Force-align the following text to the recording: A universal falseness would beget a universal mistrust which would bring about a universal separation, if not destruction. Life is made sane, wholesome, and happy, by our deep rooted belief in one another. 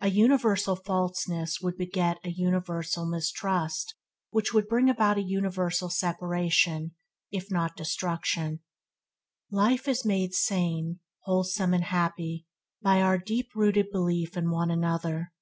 A 0.00 0.08
universal 0.10 0.74
falseness 0.74 1.60
would 1.60 1.76
beget 1.78 2.18
a 2.24 2.30
universal 2.30 3.06
mistrust 3.06 3.94
which 4.30 4.52
would 4.52 4.66
bring 4.66 4.90
about 4.90 5.16
a 5.16 5.22
universal 5.22 5.88
separation, 5.88 6.96
if 7.30 7.52
not 7.52 7.76
destruction. 7.76 8.62
Life 9.48 9.86
is 9.86 10.04
made 10.04 10.34
sane, 10.34 10.98
wholesome, 11.20 11.72
and 11.72 11.84
happy, 11.84 12.48
by 12.82 13.00
our 13.00 13.16
deep 13.16 13.50
rooted 13.54 13.92
belief 13.92 14.36
in 14.36 14.50
one 14.50 14.72
another. 14.72 15.32